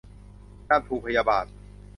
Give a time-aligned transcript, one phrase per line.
[0.69, 1.45] การผูกพยาบาท